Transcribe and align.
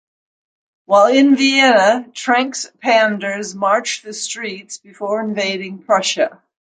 While 0.85 1.13
in 1.13 1.35
Vienna, 1.35 2.07
Trenck's 2.15 2.67
Pandurs 2.81 3.53
marched 3.53 4.01
the 4.03 4.13
streets 4.13 4.79
before 4.79 5.21
invading 5.21 5.83
Prussia. 5.83 6.41